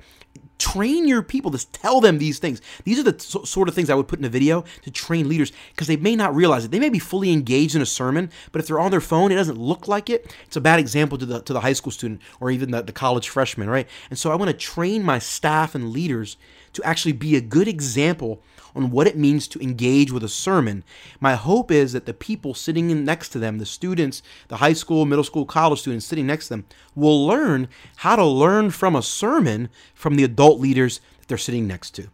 [0.57, 2.61] Train your people to tell them these things.
[2.83, 5.51] These are the sort of things I would put in a video to train leaders
[5.71, 6.71] because they may not realize it.
[6.71, 9.35] They may be fully engaged in a sermon, but if they're on their phone, it
[9.35, 10.33] doesn't look like it.
[10.45, 12.91] It's a bad example to the to the high school student or even the, the
[12.91, 13.87] college freshman, right?
[14.09, 16.37] And so I want to train my staff and leaders
[16.73, 18.41] to actually be a good example
[18.75, 20.83] on what it means to engage with a sermon.
[21.19, 25.05] My hope is that the people sitting next to them, the students, the high school,
[25.05, 29.01] middle school, college students sitting next to them, will learn how to learn from a
[29.01, 32.09] sermon from the adult leaders that they're sitting next to.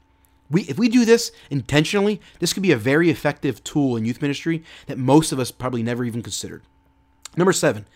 [0.49, 4.21] We, if we do this intentionally, this could be a very effective tool in youth
[4.21, 6.61] ministry that most of us probably never even considered.
[7.37, 7.87] Number seven,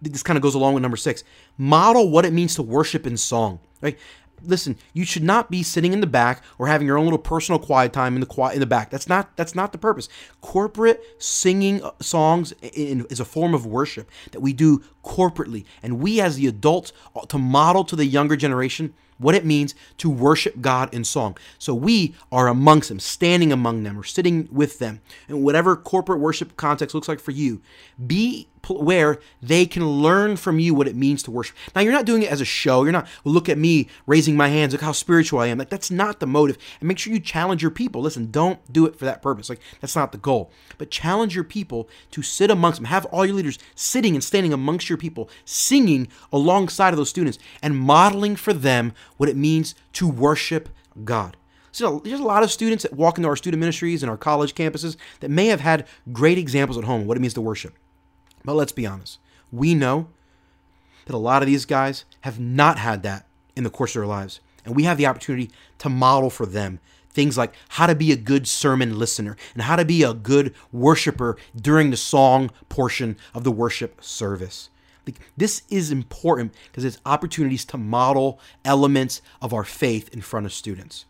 [0.00, 1.24] this kind of goes along with number six.
[1.58, 3.58] Model what it means to worship in song.
[3.80, 3.98] Right?
[4.46, 7.58] Listen, you should not be sitting in the back or having your own little personal
[7.58, 8.90] quiet time in the quiet in the back.
[8.90, 10.08] That's not that's not the purpose.
[10.40, 16.00] Corporate singing uh, songs in, is a form of worship that we do corporately, and
[16.00, 20.10] we as the adults uh, to model to the younger generation what it means to
[20.10, 21.36] worship God in song.
[21.58, 26.20] So we are amongst them, standing among them, or sitting with them, in whatever corporate
[26.20, 27.62] worship context looks like for you.
[28.04, 31.56] Be where they can learn from you what it means to worship.
[31.74, 32.82] Now, you're not doing it as a show.
[32.82, 35.58] You're not, look at me raising my hands, look how spiritual I am.
[35.58, 36.58] Like, that's not the motive.
[36.80, 38.02] And make sure you challenge your people.
[38.02, 39.48] Listen, don't do it for that purpose.
[39.48, 40.50] Like, that's not the goal.
[40.78, 42.86] But challenge your people to sit amongst them.
[42.86, 47.38] Have all your leaders sitting and standing amongst your people, singing alongside of those students
[47.62, 50.68] and modeling for them what it means to worship
[51.04, 51.36] God.
[51.72, 54.54] So there's a lot of students that walk into our student ministries and our college
[54.54, 57.74] campuses that may have had great examples at home what it means to worship.
[58.44, 59.18] But let's be honest.
[59.50, 60.08] We know
[61.06, 63.26] that a lot of these guys have not had that
[63.56, 64.40] in the course of their lives.
[64.64, 66.80] And we have the opportunity to model for them
[67.14, 70.52] things like how to be a good sermon listener and how to be a good
[70.72, 74.68] worshiper during the song portion of the worship service.
[75.06, 80.46] Like, this is important because it's opportunities to model elements of our faith in front
[80.46, 81.04] of students.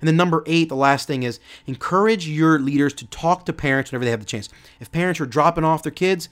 [0.00, 3.90] And then number eight, the last thing is encourage your leaders to talk to parents
[3.90, 4.48] whenever they have the chance.
[4.80, 6.28] If parents are dropping off their kids,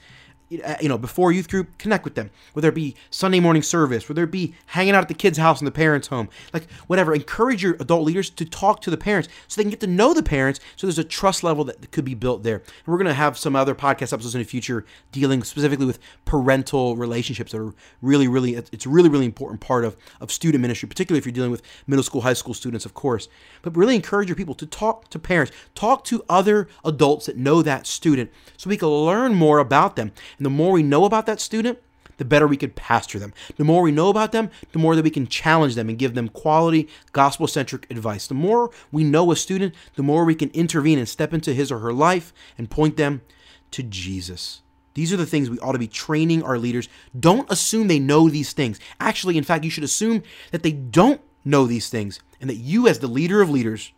[0.63, 2.29] Uh, you know, before youth group, connect with them.
[2.53, 5.59] Whether it be Sunday morning service, whether it be hanging out at the kids' house
[5.59, 7.13] in the parents' home, like whatever.
[7.13, 10.13] Encourage your adult leaders to talk to the parents so they can get to know
[10.13, 10.61] the parents.
[10.77, 12.55] So there's a trust level that could be built there.
[12.55, 16.95] And we're gonna have some other podcast episodes in the future dealing specifically with parental
[16.95, 20.87] relationships that are really, really, it's a really, really important part of of student ministry,
[20.87, 23.27] particularly if you're dealing with middle school, high school students, of course.
[23.61, 27.61] But really encourage your people to talk to parents, talk to other adults that know
[27.61, 31.25] that student, so we can learn more about them and the more we know about
[31.25, 31.79] that student,
[32.17, 33.33] the better we could pastor them.
[33.57, 36.15] The more we know about them, the more that we can challenge them and give
[36.15, 38.27] them quality, gospel centric advice.
[38.27, 41.71] The more we know a student, the more we can intervene and step into his
[41.71, 43.21] or her life and point them
[43.71, 44.61] to Jesus.
[44.95, 46.89] These are the things we ought to be training our leaders.
[47.17, 48.79] Don't assume they know these things.
[48.99, 52.87] Actually, in fact, you should assume that they don't know these things and that you,
[52.87, 53.91] as the leader of leaders,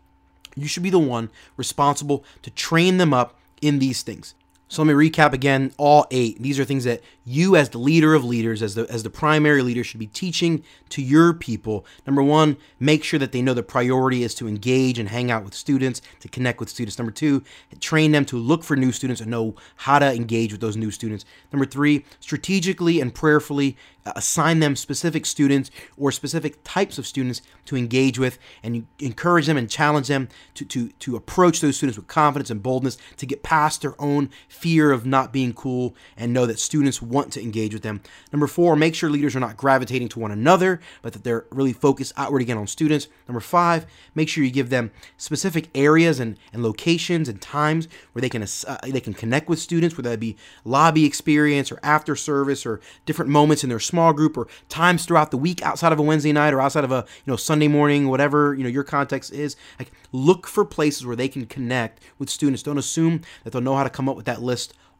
[0.56, 4.34] you should be the one responsible to train them up in these things.
[4.70, 6.40] So let me recap again all eight.
[6.40, 9.62] These are things that you as the leader of leaders, as the as the primary
[9.62, 11.84] leader should be teaching to your people.
[12.06, 15.44] Number 1, make sure that they know the priority is to engage and hang out
[15.44, 16.98] with students, to connect with students.
[16.98, 17.42] Number 2,
[17.80, 20.92] train them to look for new students and know how to engage with those new
[20.92, 21.24] students.
[21.52, 27.42] Number 3, strategically and prayerfully uh, assign them specific students or specific types of students
[27.66, 31.98] to engage with and encourage them and challenge them to, to, to approach those students
[31.98, 36.32] with confidence and boldness to get past their own fear of not being cool and
[36.32, 38.02] know that students want to engage with them.
[38.30, 41.72] Number four, make sure leaders are not gravitating to one another, but that they're really
[41.72, 43.08] focused outward again on students.
[43.26, 48.20] Number five, make sure you give them specific areas and, and locations and times where
[48.20, 52.14] they can uh, they can connect with students, whether that be lobby experience or after
[52.14, 55.98] service or different moments in their small group or times throughout the week outside of
[55.98, 58.84] a Wednesday night or outside of a you know Sunday morning, whatever you know your
[58.84, 59.56] context is.
[59.78, 62.62] Like look for places where they can connect with students.
[62.62, 64.49] Don't assume that they'll know how to come up with that list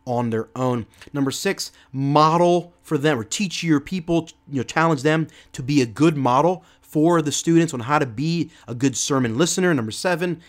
[0.07, 0.87] on their own.
[1.13, 5.83] Number six, model for them or teach your people, you know, challenge them to be
[5.83, 9.73] a good model for the students on how to be a good sermon listener.
[9.73, 10.41] Number seven,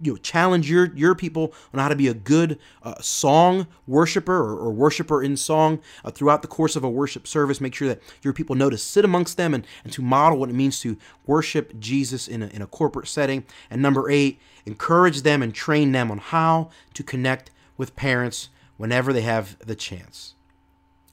[0.00, 4.34] you know challenge your your people on how to be a good uh, song worshiper
[4.34, 7.88] or, or, worshiper in song uh, throughout the course of a worship service make sure
[7.88, 10.80] that your people know to sit amongst them and, and to model what it means
[10.80, 10.96] to
[11.26, 15.92] worship jesus in a, in a corporate setting and number eight encourage them and train
[15.92, 20.34] them on how to connect with parents whenever they have the chance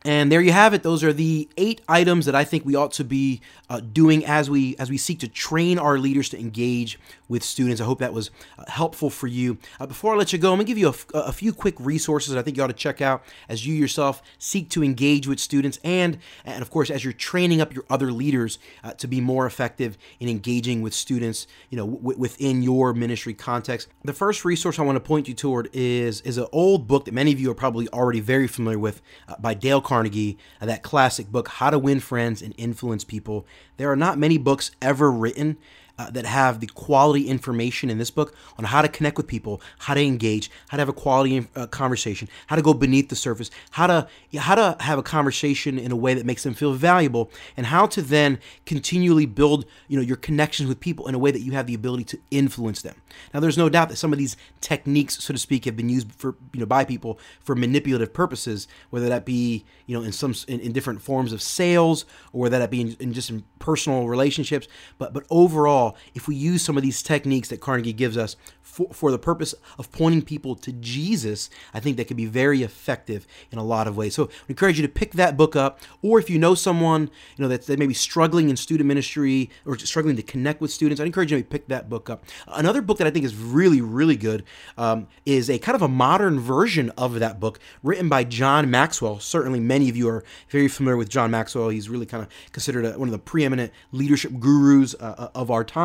[0.07, 0.83] And there you have it.
[0.83, 4.49] Those are the eight items that I think we ought to be uh, doing as
[4.49, 6.97] we as we seek to train our leaders to engage
[7.27, 7.81] with students.
[7.81, 9.57] I hope that was uh, helpful for you.
[9.81, 11.75] Uh, before I let you go, I'm gonna give you a, f- a few quick
[11.77, 15.41] resources I think you ought to check out as you yourself seek to engage with
[15.41, 19.19] students, and and of course as you're training up your other leaders uh, to be
[19.19, 21.47] more effective in engaging with students.
[21.69, 23.89] You know, w- within your ministry context.
[24.05, 27.13] The first resource I want to point you toward is is an old book that
[27.13, 29.96] many of you are probably already very familiar with uh, by Dale Carnegie.
[30.05, 33.45] Uh, that classic book, How to Win Friends and Influence People.
[33.77, 35.57] There are not many books ever written
[35.97, 39.61] uh, that have the quality information in this book on how to connect with people,
[39.79, 43.15] how to engage, how to have a quality uh, conversation, how to go beneath the
[43.15, 46.73] surface, how to how to have a conversation in a way that makes them feel
[46.73, 51.19] valuable, and how to then continually build you know your connections with people in a
[51.19, 52.95] way that you have the ability to influence them.
[53.33, 56.11] Now, there's no doubt that some of these techniques, so to speak, have been used
[56.11, 60.33] for you know by people for manipulative purposes, whether that be you know in some
[60.47, 64.07] in, in different forms of sales or whether that be in, in just in personal
[64.07, 64.67] relationships.
[64.97, 68.87] But but overall, if we use some of these techniques that Carnegie gives us for,
[68.93, 73.25] for the purpose of pointing people to Jesus, I think that could be very effective
[73.51, 74.13] in a lot of ways.
[74.13, 77.43] So I encourage you to pick that book up, or if you know someone you
[77.43, 81.01] know that, that may be struggling in student ministry or struggling to connect with students,
[81.01, 82.25] I encourage you to pick that book up.
[82.47, 84.43] Another book that I think is really really good
[84.77, 89.19] um, is a kind of a modern version of that book written by John Maxwell.
[89.19, 91.69] Certainly, many of you are very familiar with John Maxwell.
[91.69, 95.63] He's really kind of considered a, one of the preeminent leadership gurus uh, of our
[95.63, 95.76] time.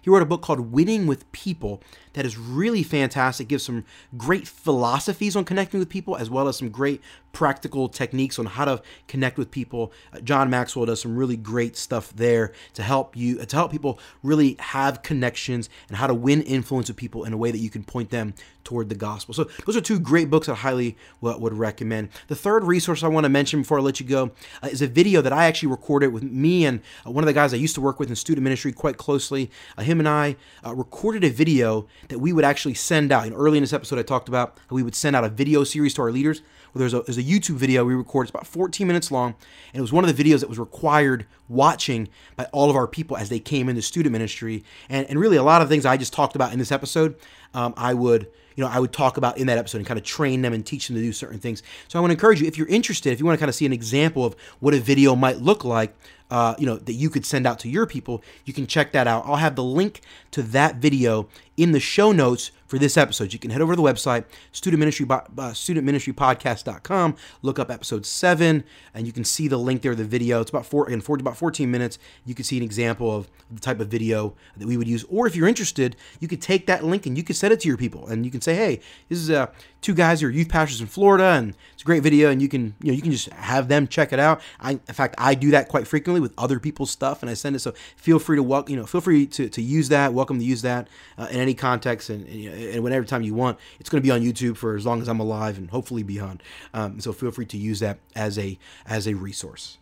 [0.00, 1.82] He wrote a book called Winning with People
[2.14, 3.48] that is really fantastic.
[3.48, 3.84] Gives some
[4.16, 7.00] great philosophies on connecting with people, as well as some great
[7.32, 9.92] practical techniques on how to connect with people.
[10.12, 13.98] Uh, John Maxwell does some really great stuff there to help you to help people
[14.22, 17.70] really have connections and how to win influence with people in a way that you
[17.70, 18.34] can point them
[18.64, 19.34] toward the gospel.
[19.34, 22.10] So those are two great books I highly would recommend.
[22.28, 24.30] The third resource I want to mention before I let you go
[24.62, 27.32] uh, is a video that I actually recorded with me and uh, one of the
[27.32, 29.50] guys I used to work with in student ministry quite closely.
[29.76, 33.26] Uh, him and I uh, recorded a video that we would actually send out.
[33.26, 35.94] And early in this episode, I talked about we would send out a video series
[35.94, 36.42] to our leaders.
[36.74, 38.28] There's a, there's a YouTube video we recorded.
[38.28, 39.34] It's about 14 minutes long,
[39.72, 42.86] and it was one of the videos that was required watching by all of our
[42.86, 44.64] people as they came into student ministry.
[44.88, 47.16] And, and really, a lot of things I just talked about in this episode,
[47.54, 50.04] um, I would you know, I would talk about in that episode and kind of
[50.04, 51.62] train them and teach them to do certain things.
[51.88, 53.54] So I want to encourage you, if you're interested, if you want to kind of
[53.54, 55.94] see an example of what a video might look like,
[56.30, 59.06] uh, you know, that you could send out to your people, you can check that
[59.06, 59.24] out.
[59.26, 60.00] I'll have the link
[60.32, 63.34] to that video in the show notes for this episode.
[63.34, 68.64] You can head over to the website, student ministry, uh, studentministrypodcast.com, look up episode seven,
[68.94, 70.40] and you can see the link there, the video.
[70.40, 71.98] It's about four, again, 40, about 14 minutes.
[72.24, 75.04] You can see an example of the type of video that we would use.
[75.10, 77.68] Or if you're interested, you could take that link and you could send it to
[77.68, 79.48] your people and you can say, hey, this is uh,
[79.82, 82.48] two guys who are youth pastors in Florida and it's a great video and you
[82.48, 84.40] can, you know, you can just have them check it out.
[84.60, 87.54] I, in fact, I do that quite frequently with other people's stuff and I send
[87.54, 87.58] it.
[87.58, 90.14] So feel free to, welcome, you know, feel free to, to use that.
[90.14, 93.58] Welcome to use that uh, in any context and, and, and whenever time you want.
[93.80, 96.42] It's going to be on YouTube for as long as I'm alive and hopefully beyond.
[96.72, 99.78] Um, so feel free to use that as a as a resource.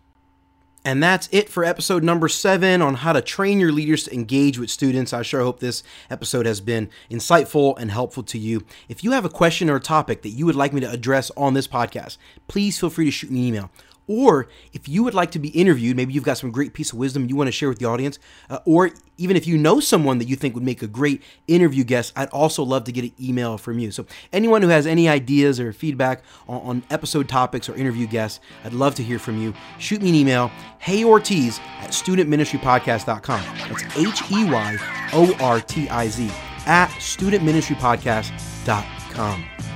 [0.82, 4.58] And that's it for episode number seven on how to train your leaders to engage
[4.58, 5.12] with students.
[5.12, 8.64] I sure hope this episode has been insightful and helpful to you.
[8.88, 11.30] If you have a question or a topic that you would like me to address
[11.36, 12.16] on this podcast,
[12.48, 13.70] please feel free to shoot me an email.
[14.10, 16.98] Or if you would like to be interviewed, maybe you've got some great piece of
[16.98, 18.18] wisdom you want to share with the audience,
[18.50, 21.84] uh, or even if you know someone that you think would make a great interview
[21.84, 23.92] guest, I'd also love to get an email from you.
[23.92, 28.40] So, anyone who has any ideas or feedback on, on episode topics or interview guests,
[28.64, 29.54] I'd love to hear from you.
[29.78, 30.50] Shoot me an email,
[30.82, 33.42] heyortiz at studentministrypodcast.com.
[33.68, 34.76] That's H E Y
[35.12, 36.28] O R T I Z
[36.66, 39.69] at studentministrypodcast.com.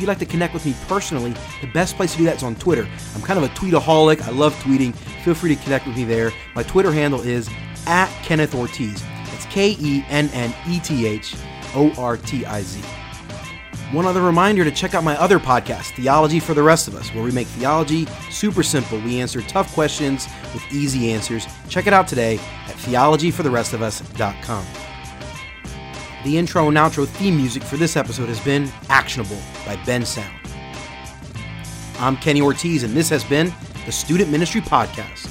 [0.00, 2.42] If you'd like to connect with me personally, the best place to do that is
[2.42, 2.88] on Twitter.
[3.14, 4.22] I'm kind of a tweetaholic.
[4.22, 4.94] I love tweeting.
[5.24, 6.32] Feel free to connect with me there.
[6.54, 7.50] My Twitter handle is
[7.86, 9.04] at Kenneth Ortiz.
[9.50, 11.36] K E N N E T H
[11.74, 12.80] O R T I Z.
[13.92, 17.12] One other reminder to check out my other podcast, Theology for the Rest of Us,
[17.12, 18.98] where we make theology super simple.
[19.00, 21.46] We answer tough questions with easy answers.
[21.68, 22.36] Check it out today
[22.68, 24.89] at theologyfortherestofus.com.
[26.24, 30.30] The intro and outro theme music for this episode has been Actionable by Bensound.
[31.98, 33.52] I'm Kenny Ortiz, and this has been
[33.86, 35.28] the Student Ministry Podcast.